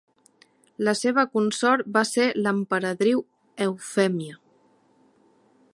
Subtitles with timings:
[0.87, 3.21] La seva consort va ser l'emperadriu
[3.67, 4.41] Eufèmia.